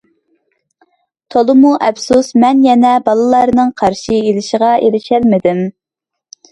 تولىمۇ 1.35 1.73
ئەپسۇس، 1.89 2.31
مەن 2.45 2.65
يەنىلا 2.69 2.95
بالىلارنىڭ 3.11 3.73
قارشى 3.83 4.19
ئېلىشىغا 4.25 4.73
ئېرىشەلمىدىم. 4.83 5.67